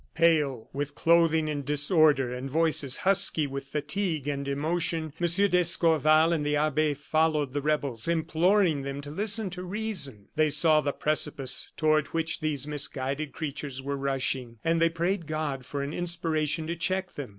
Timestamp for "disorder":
1.61-2.33